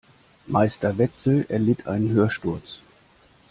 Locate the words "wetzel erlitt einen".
0.97-2.09